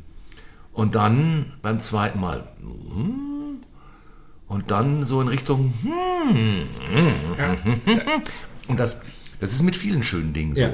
[0.74, 3.60] und dann beim zweiten Mal, hm,
[4.48, 5.74] und dann so in Richtung.
[5.84, 6.68] hm,
[8.68, 9.02] Und das,
[9.40, 10.62] das ist mit vielen schönen Dingen so.
[10.62, 10.74] Ja.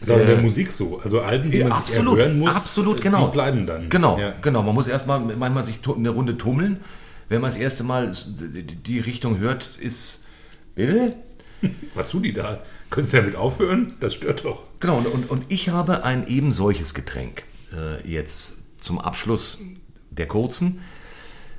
[0.00, 0.98] Das ist auch in der Musik so.
[1.00, 3.26] Also Alben, die Ja, man sich absolut, erhören muss, absolut, äh, genau.
[3.26, 3.88] die bleiben dann.
[3.88, 4.34] Genau, Ja.
[4.42, 4.62] genau.
[4.62, 6.80] Man muss erstmal manchmal sich eine Runde tummeln.
[7.28, 8.12] Wenn man das erste Mal
[8.86, 10.24] die Richtung hört, ist.
[10.74, 11.14] Bitte?
[11.94, 12.60] Was tun die da?
[12.90, 13.94] Könntest du damit aufhören?
[14.00, 14.64] Das stört doch.
[14.80, 19.58] Genau, und, und, und ich habe ein eben solches Getränk äh, jetzt zum Abschluss
[20.10, 20.80] der kurzen,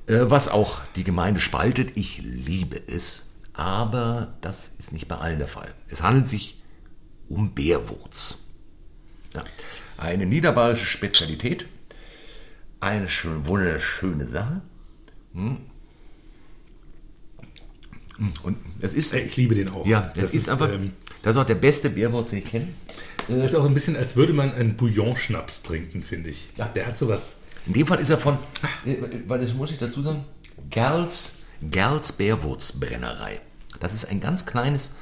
[0.07, 1.91] äh, was auch die Gemeinde spaltet.
[1.95, 5.73] Ich liebe es, aber das ist nicht bei allen der Fall.
[5.89, 6.61] Es handelt sich
[7.27, 8.39] um Bärwurz.
[9.33, 9.43] Ja,
[9.97, 11.65] eine niederbayerische Spezialität,
[12.79, 14.61] eine schön, wunderschöne Sache.
[15.33, 15.57] Hm.
[18.41, 19.85] Und es ist, Äh, Ich liebe den auch.
[19.85, 22.69] ja, das, das ist, einfach, ähm, das ist auch der beste Bärwurz, den ich kenne.
[23.27, 26.49] Ist auch ein bisschen, als würde man einen Bouillon-Schnaps trinken, finde ich.
[26.57, 26.67] Ja.
[26.67, 27.39] Der hat sowas.
[27.65, 28.37] In dem Fall ist er von,
[28.85, 28.95] äh,
[29.27, 30.23] weil das muss ich dazu sagen,
[30.69, 33.41] Gerls, Gerls Bärwurzbrennerei.
[33.79, 34.95] Das ist ein ganz kleines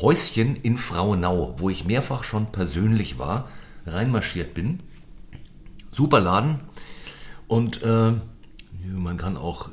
[0.00, 3.48] Häuschen in Frauenau, wo ich mehrfach schon persönlich war,
[3.86, 4.80] reinmarschiert bin.
[5.90, 6.60] Super Laden.
[7.48, 8.12] Und äh,
[8.86, 9.70] man kann auch äh,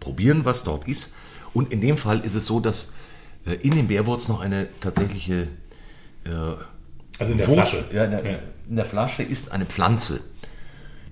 [0.00, 1.14] probieren, was dort ist.
[1.54, 2.92] Und in dem Fall ist es so, dass
[3.46, 5.48] äh, in dem Bärwurz noch eine tatsächliche
[7.20, 7.94] Also in der Wurst, Flasche.
[7.94, 8.38] Ja, in, der, Ja.
[8.68, 10.20] in der Flasche ist eine Pflanze,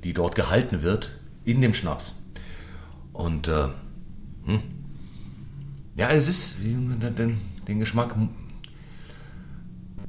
[0.03, 1.13] die dort gehalten wird
[1.45, 2.25] in dem Schnaps.
[3.13, 3.69] Und äh,
[4.45, 4.63] hm,
[5.97, 8.17] ja, es ist den, den, den Geschmack.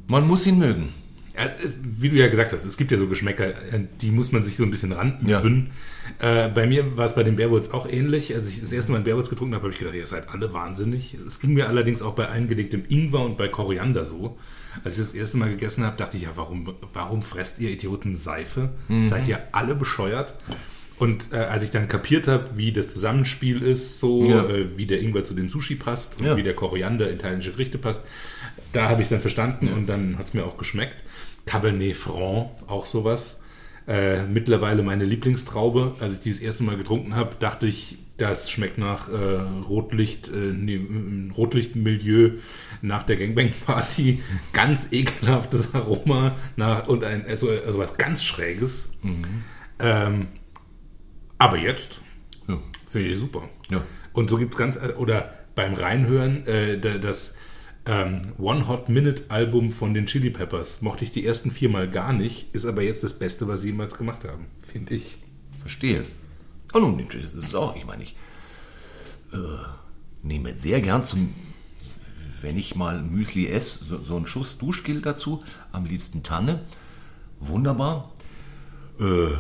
[0.08, 0.94] Man muss ihn mögen.
[1.40, 4.32] Ja, äh, wie du ja gesagt hast, es gibt ja so Geschmäcker, äh, die muss
[4.32, 5.72] man sich so ein bisschen ranüben.
[6.20, 8.36] Äh, bei mir war es bei dem Bärwurz auch ähnlich.
[8.36, 11.16] Als ich das erste Mal Bärwurz getrunken habe, habe ich gedacht, ihr seid alle wahnsinnig.
[11.28, 14.38] Es ging mir allerdings auch bei eingelegtem Ingwer und bei Koriander so.
[14.84, 18.16] Als ich das erste Mal gegessen habe, dachte ich ja, warum, warum fresst ihr Idioten
[18.16, 18.70] Seife?
[19.06, 20.34] Seid ihr alle bescheuert?
[20.98, 24.46] Und äh, als ich dann kapiert habe, wie das Zusammenspiel ist, so Ja.
[24.50, 26.36] äh, wie der Ingwer zu dem Sushi passt und Ja.
[26.36, 28.02] wie der Koriander in italienische Gerichte passt,
[28.74, 31.02] da habe ich dann verstanden und dann hat es mir auch geschmeckt.
[31.50, 33.40] Cabernet Franc, auch sowas.
[33.88, 35.96] Äh, mittlerweile meine Lieblingstraube.
[36.00, 39.14] Als ich die das erste Mal getrunken habe, dachte ich, das schmeckt nach äh,
[39.68, 42.34] Rotlicht, äh, nee, m- Rotlichtmilieu
[42.84, 44.22] nach der Gangbang-Party.
[44.54, 48.92] Ganz ekelhaftes Aroma nach, und ein, also, also was ganz Schräges.
[49.80, 50.28] Ähm,
[51.40, 52.00] aber jetzt
[52.48, 52.60] Ja.
[52.86, 53.50] finde ich super.
[53.70, 53.82] Ja.
[54.14, 57.36] Und so gibt es ganz, oder beim Reinhören, äh, da- das
[57.90, 62.14] ähm, One Hot Minute Album von den Chili Peppers mochte ich die ersten viermal gar
[62.14, 65.18] nicht, ist aber jetzt das Beste, was sie jemals gemacht haben, finde ich.
[65.60, 66.04] Verstehe.
[66.72, 67.76] Und nun, das ist es auch.
[67.76, 68.16] Ich meine, ich
[69.34, 69.38] äh,
[70.22, 71.34] nehme sehr gern zum,
[72.42, 75.44] wenn ich mal Müsli esse, so, so einen Schuss Duschgel dazu.
[75.72, 76.62] Am liebsten Tanne.
[77.40, 78.14] Wunderbar.
[79.00, 79.34] Äh,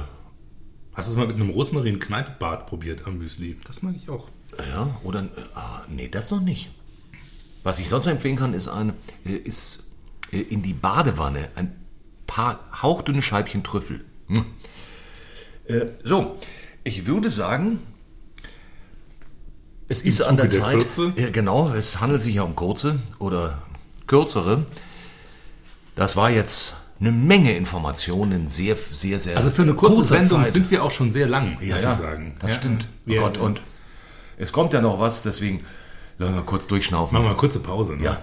[0.93, 3.57] Hast du es mal mit einem Rosmarin-Kneippbad probiert am Müsli?
[3.65, 4.27] Das mag ich auch.
[4.57, 5.21] Ja, oder.
[5.21, 6.71] Äh, ah, nee, das noch nicht.
[7.63, 8.93] Was ich sonst noch empfehlen kann, ist, ein,
[9.25, 9.83] äh, ist
[10.31, 11.75] äh, in die Badewanne ein
[12.27, 14.05] paar hauchdünne Scheibchen Trüffel.
[14.27, 14.45] Hm.
[15.67, 16.37] Äh, so,
[16.83, 17.79] ich würde sagen,
[19.87, 20.77] es ist an der Zuge der Zeit.
[20.77, 21.13] Kürze?
[21.17, 23.63] Ja, genau, es handelt sich ja um kurze oder
[24.07, 24.65] kürzere.
[25.95, 29.37] Das war jetzt eine Menge Informationen, sehr, sehr, sehr.
[29.37, 30.53] Also für eine kurze Sendung Zeit.
[30.53, 32.35] sind wir auch schon sehr lang, Ja, muss ja, ich sagen.
[32.39, 32.87] das Ja, stimmt.
[33.07, 33.61] Oh Gott, und
[34.37, 35.65] es kommt ja noch was, deswegen
[36.19, 37.13] lassen wir kurz durchschnaufen.
[37.13, 37.95] Machen wir mal eine kurze Pause.
[37.95, 38.03] Ne?
[38.03, 38.21] Ja.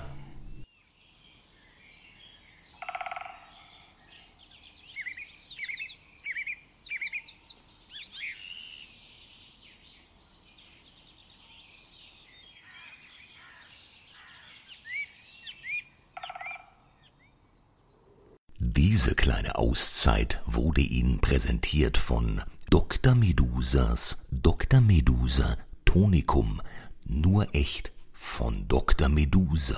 [18.59, 23.15] Diese kleine Auszeit wurde Ihnen präsentiert von Dr.
[23.15, 24.81] Medusas Dr.
[24.81, 26.61] Medusa Tonikum.
[27.09, 29.09] Nur echt von Dr.
[29.09, 29.77] Medusa.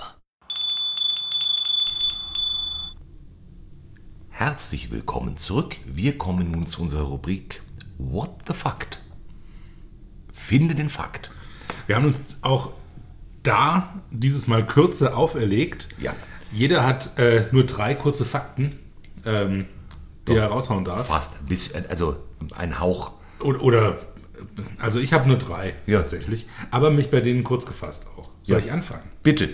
[4.30, 5.76] Herzlich willkommen zurück.
[5.84, 7.62] Wir kommen nun zu unserer Rubrik
[7.98, 9.02] What the Fact?
[10.32, 11.30] Finde den Fakt.
[11.86, 12.72] Wir haben uns auch
[13.42, 15.88] da dieses Mal Kürze auferlegt.
[15.98, 16.14] Ja.
[16.50, 18.78] Jeder hat äh, nur drei kurze Fakten,
[19.26, 19.66] ähm,
[20.26, 21.08] die er raushauen darf.
[21.08, 22.16] Fast bis, also
[22.54, 23.12] ein Hauch.
[23.40, 23.98] Oder, oder
[24.78, 25.98] also ich habe nur drei Ja.
[25.98, 28.28] tatsächlich, aber mich bei denen kurz gefasst auch.
[28.42, 28.64] Soll Ja.
[28.64, 29.04] ich anfangen?
[29.22, 29.50] Bitte.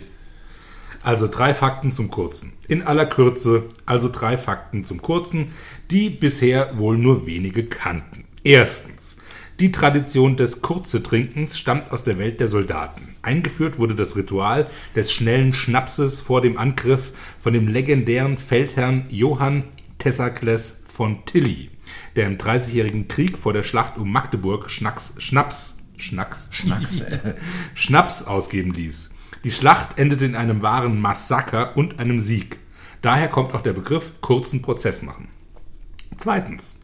[1.03, 2.55] Also drei Fakten zum Kurzen.
[2.67, 5.53] In aller Kürze, also drei Fakten zum Kurzen,
[5.91, 8.25] die bisher wohl nur wenige kannten.
[8.43, 9.19] Erstens.
[9.61, 13.15] Die Tradition des Kurze-Trinkens stammt aus der Welt der Soldaten.
[13.23, 19.65] Eingeführt wurde das Ritual des schnellen Schnapses vor dem Angriff von dem legendären Feldherrn Johann
[19.99, 21.71] Thessalkles von Tilly,
[22.17, 27.03] der im Dreißigjährigen Krieg vor der Schlacht um Magdeburg Schnacks, Schnaps Schnacks, Schnacks,
[27.75, 29.11] Schnaps ausgeben ließ.
[29.45, 32.59] Die Schlacht endete in einem wahren Massaker und einem Sieg.
[33.03, 35.29] Daher kommt auch der Begriff kurzen Prozess machen.
[36.17, 36.77] Zweitens.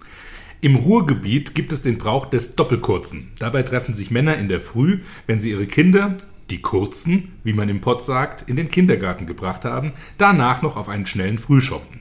[0.63, 3.33] Im Ruhrgebiet gibt es den Brauch des Doppelkurzen.
[3.39, 6.19] Dabei treffen sich Männer in der Früh, wenn sie ihre Kinder,
[6.51, 10.89] die Kurzen, wie man im Pott sagt, in den Kindergarten gebracht haben, danach noch auf
[10.89, 12.01] einen schnellen Frühschoppen.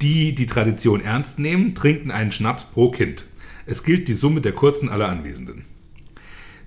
[0.00, 3.26] Die, die Tradition ernst nehmen, trinken einen Schnaps pro Kind.
[3.66, 5.64] Es gilt die Summe der Kurzen aller Anwesenden.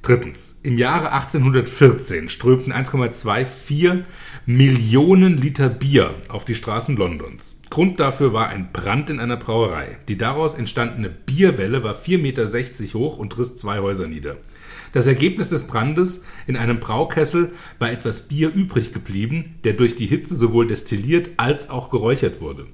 [0.05, 0.59] Drittens.
[0.61, 4.03] Im Jahre 1814 strömten 1,24
[4.45, 7.59] Millionen Liter Bier auf die Straßen Londons.
[7.71, 9.97] Grund dafür war ein Brand in einer Brauerei.
[10.07, 14.37] Die daraus entstandene Bierwelle war 4,60 Meter hoch und riss zwei Häuser nieder.
[14.95, 20.05] Das Ergebnis des Brandes in einem Braukessel war etwas Bier übrig geblieben, der durch die
[20.05, 22.65] Hitze sowohl destilliert als auch geräuchert wurde.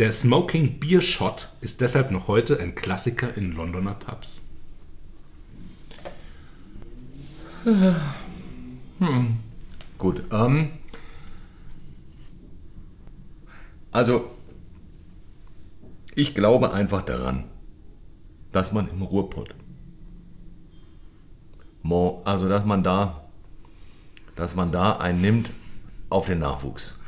[0.00, 4.42] Der Smoking Beer Shot ist deshalb noch heute ein Klassiker in Londoner Pubs.
[9.98, 10.24] Gut.
[10.32, 10.70] Ähm,
[13.92, 14.28] also,
[16.16, 17.44] ich glaube einfach daran,
[18.50, 19.54] dass man im Ruhrpott,
[22.24, 23.24] also dass man da,
[24.36, 25.50] dass man da einen nimmt
[26.10, 26.98] auf den Nachwuchs.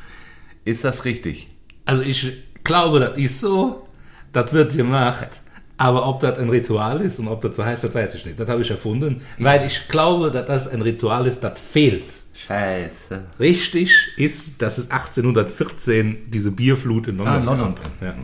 [0.64, 1.48] Ist das richtig?
[1.84, 2.32] Also ich
[2.64, 3.86] glaube, das ist so,
[4.32, 5.28] das wird gemacht.
[5.76, 8.38] Aber ob das ein Ritual ist und ob das so heißt, das weiß ich nicht.
[8.38, 12.12] Das habe ich erfunden, weil ich glaube, dass das ein Ritual ist, das fehlt.
[12.46, 13.26] Scheiße.
[13.38, 17.74] Richtig ist, dass es 1814 diese Bierflut in London Ah, London.
[17.74, 18.02] gab.
[18.02, 18.14] Ja.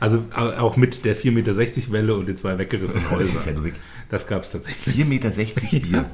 [0.00, 3.40] Also au- auch mit der 4,60 Meter Welle und den zwei weggerissenen Das ist ja
[3.40, 3.54] Häusern.
[3.54, 4.96] nur wirklich Das gab es tatsächlich.
[4.96, 5.30] 4,60 Meter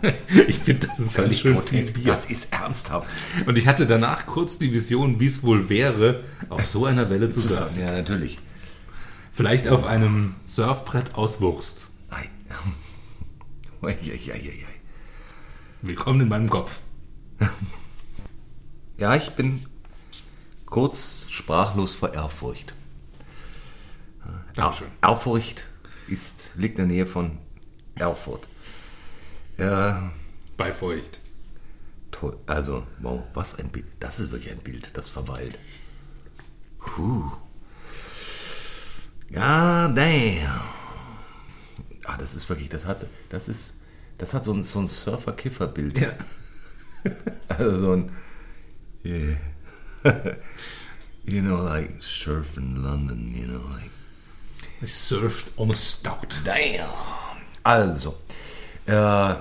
[0.03, 0.15] Bier.
[0.49, 1.95] Ich finde, das ist Völlig schön grotesk.
[1.95, 2.05] Bier.
[2.07, 3.09] Das ist ernsthaft.
[3.47, 7.31] Und ich hatte danach kurz die Vision, wie es wohl wäre, auf so einer Welle
[7.31, 7.79] zu surfen.
[7.81, 8.39] Ja, natürlich.
[9.33, 11.89] Vielleicht auf einem Surfbrett aus Wurst.
[12.11, 12.29] Ei.
[13.87, 14.67] Ei, ei, ei, ei, ei.
[15.83, 16.79] Willkommen in meinem Kopf.
[18.97, 19.67] Ja, ich bin
[20.67, 22.75] kurz sprachlos vor Ehrfurcht.
[24.55, 24.87] Dankeschön.
[25.03, 25.67] Ehrfurcht
[26.07, 27.39] ist, liegt in der Nähe von
[27.97, 28.47] Erfurt.
[29.59, 30.13] Ja,
[30.57, 31.21] Bei Feucht.
[32.13, 32.39] toll.
[32.47, 33.87] Also, wow, was ein Bild.
[33.99, 35.59] Das ist wirklich ein Bild, das verweilt.
[36.79, 37.33] Puh.
[39.31, 40.61] Ja, damn.
[42.05, 43.81] Ah, das ist wirklich, das hat, das ist,
[44.19, 45.99] das hat so ein, so ein Surfer-Kiffer-Bild.
[45.99, 46.13] Ja.
[47.49, 48.11] Also so ein.
[49.05, 49.37] Yeah.
[51.25, 53.91] you know, like surf in London, you know, like.
[54.83, 56.41] I surfed on a stout.
[56.45, 56.89] Damn.
[57.63, 58.17] Also.
[58.87, 59.35] Äh,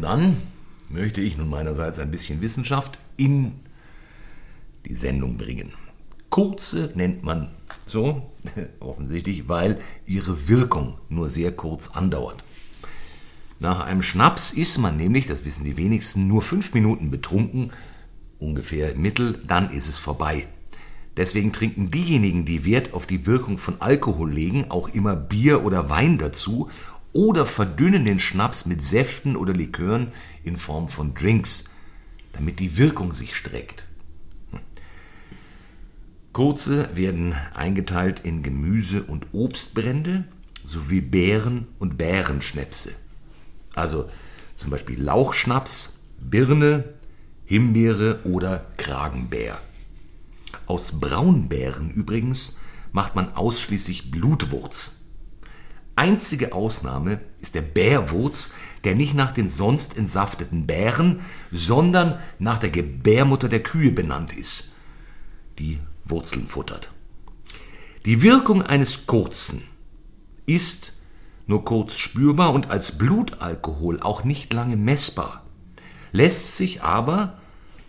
[0.00, 0.42] dann
[0.88, 3.60] möchte ich nun meinerseits ein bisschen Wissenschaft in
[4.86, 5.72] die Sendung bringen.
[6.30, 7.50] Kurze nennt man
[7.86, 8.32] so,
[8.80, 12.42] offensichtlich, weil ihre Wirkung nur sehr kurz andauert.
[13.64, 17.72] Nach einem Schnaps ist man nämlich, das wissen die wenigsten, nur fünf Minuten betrunken,
[18.38, 20.48] ungefähr im Mittel, dann ist es vorbei.
[21.16, 25.88] Deswegen trinken diejenigen, die Wert auf die Wirkung von Alkohol legen, auch immer Bier oder
[25.88, 26.68] Wein dazu
[27.14, 30.08] oder verdünnen den Schnaps mit Säften oder Likören
[30.44, 31.64] in Form von Drinks,
[32.34, 33.86] damit die Wirkung sich streckt.
[34.50, 34.60] Hm.
[36.34, 40.24] Kurze werden eingeteilt in Gemüse- und Obstbrände
[40.66, 42.92] sowie Beeren- und Bärenschnäpse.
[43.74, 44.08] Also
[44.54, 46.84] zum Beispiel Lauchschnaps, Birne,
[47.44, 49.60] Himbeere oder Kragenbär.
[50.66, 52.58] Aus Braunbären übrigens
[52.92, 55.00] macht man ausschließlich Blutwurz.
[55.96, 61.20] Einzige Ausnahme ist der Bärwurz, der nicht nach den sonst entsafteten Bären,
[61.52, 64.72] sondern nach der Gebärmutter der Kühe benannt ist,
[65.58, 66.90] die Wurzeln futtert.
[68.06, 69.62] Die Wirkung eines kurzen
[70.46, 70.93] ist
[71.46, 75.44] nur kurz spürbar und als Blutalkohol auch nicht lange messbar,
[76.12, 77.38] lässt sich aber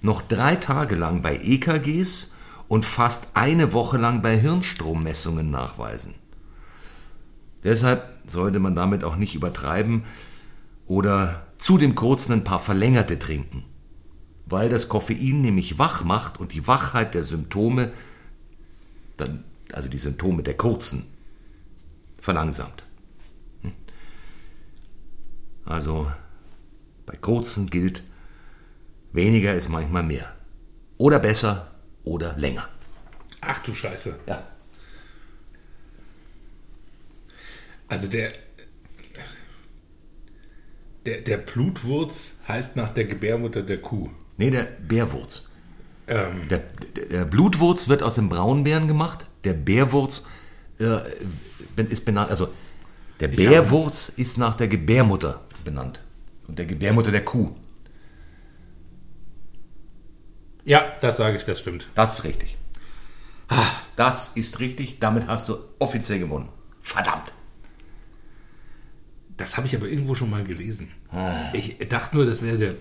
[0.02, 2.32] noch drei Tage lang bei EKGs
[2.68, 6.16] und fast eine Woche lang bei Hirnstrommessungen nachweisen.
[7.64, 10.04] Deshalb sollte man damit auch nicht übertreiben
[10.86, 13.64] oder zu dem kurzen ein paar verlängerte trinken,
[14.46, 17.92] weil das Koffein nämlich wach macht und die Wachheit der Symptome,
[19.18, 21.08] dann, also die Symptome der kurzen,
[22.20, 22.84] verlangsamt.
[25.66, 26.12] Also
[27.06, 28.04] bei kurzen gilt,
[29.12, 30.34] weniger ist manchmal mehr.
[30.98, 31.72] Oder besser
[32.04, 32.68] oder länger.
[33.42, 34.20] Ach du Scheiße.
[34.28, 34.44] Ja.
[37.88, 38.32] Also der,
[41.06, 44.10] der, der Blutwurz heißt nach der Gebärmutter der Kuh.
[44.38, 45.52] Nee, der Bärwurz.
[46.08, 46.64] Ähm, Der,
[47.12, 49.26] der, Blutwurz wird aus dem Braunbären gemacht.
[49.44, 50.28] Der Bärwurz
[50.80, 51.00] äh,
[51.90, 52.30] ist benannt.
[52.30, 52.50] Also
[53.20, 56.00] der Bärwurz ist nach der Gebärmutter benannt.
[56.48, 57.54] Und der Gebärmutter der Kuh.
[60.64, 61.90] Ja, das sage ich, das stimmt.
[61.96, 62.58] Das ist richtig.
[63.96, 65.00] Das ist richtig.
[65.00, 66.50] Damit hast du offiziell gewonnen.
[66.82, 67.34] Verdammt.
[69.38, 70.90] Das habe ich aber irgendwo schon mal gelesen.
[71.54, 72.76] Ich dachte nur, das wäre der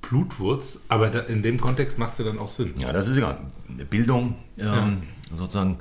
[0.00, 2.74] Blutwurz, aber da, in dem Kontext macht es ja dann auch Sinn.
[2.78, 3.38] Ja, das ist ja
[3.90, 5.02] Bildung, ähm,
[5.34, 5.78] sozusagen.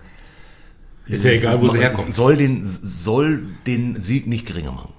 [1.06, 2.14] Ist ja egal, wo sie herkommt.
[2.14, 4.94] Soll den, soll den Sieg nicht geringer machen.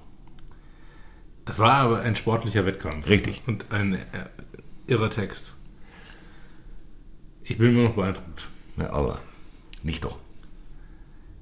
[1.50, 3.08] Das war aber ein sportlicher Wettkampf.
[3.08, 3.42] Richtig.
[3.44, 3.98] Und ein äh,
[4.86, 5.56] irrer Text.
[7.42, 8.48] Ich bin immer noch beeindruckt.
[8.76, 9.18] Ja, aber
[9.82, 10.16] nicht doch.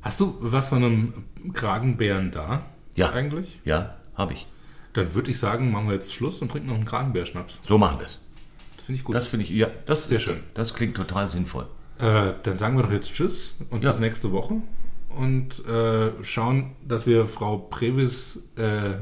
[0.01, 1.13] Hast du was von einem
[1.53, 2.65] Kragenbären da?
[2.95, 3.11] Ja.
[3.13, 3.61] Eigentlich?
[3.67, 4.47] Ja, habe ich.
[4.95, 7.61] Dann würde ich sagen, machen wir jetzt Schluss und trinken noch einen Kragenbärschnaps.
[7.63, 8.25] So machen wir es.
[8.77, 9.15] Das finde ich gut.
[9.15, 10.41] Das finde ich, ja, das Sehr ist schön.
[10.55, 11.67] Das klingt total sinnvoll.
[11.99, 13.91] Äh, dann sagen wir doch jetzt Tschüss und Ja.
[13.91, 14.63] bis nächste Woche.
[15.11, 18.95] Und äh, schauen, dass wir Frau Previs äh,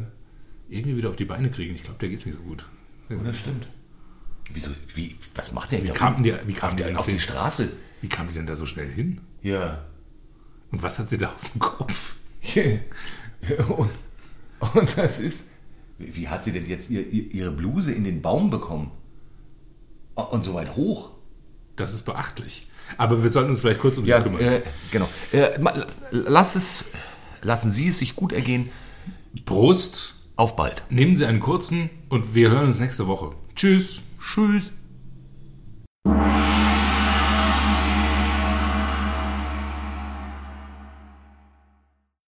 [0.68, 1.74] irgendwie wieder auf die Beine kriegen.
[1.74, 2.66] Ich glaube, der geht es nicht so gut.
[3.08, 3.68] Das stimmt.
[4.52, 6.22] Wieso, wie, was macht der Wie da kam unten?
[6.24, 7.68] die, wie kam auf, die, die, denn auf die Straße?
[8.00, 9.20] Wie kam die denn da so schnell hin?
[9.42, 9.84] Ja.
[10.70, 12.14] Und was hat sie da auf dem Kopf?
[13.76, 13.90] und,
[14.74, 15.50] und das ist,
[15.98, 18.92] wie hat sie denn jetzt ihr, ihr, ihre Bluse in den Baum bekommen?
[20.14, 21.10] Und so weit hoch?
[21.76, 22.68] Das ist beachtlich.
[22.96, 24.40] Aber wir sollten uns vielleicht kurz um sie Ja, kümmern.
[24.40, 25.08] äh, genau.
[25.32, 25.58] Äh,
[26.10, 26.86] lass es,
[27.42, 28.70] lassen Sie es sich gut ergehen.
[29.44, 30.82] Prost, auf bald.
[30.90, 33.32] Nehmen Sie einen kurzen und wir hören uns nächste Woche.
[33.54, 34.02] Tschüss.
[34.20, 34.70] Tschüss.